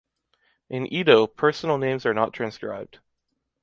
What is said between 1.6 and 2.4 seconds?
names are not